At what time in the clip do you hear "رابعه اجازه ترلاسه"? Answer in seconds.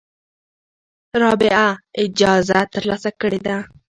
1.21-3.11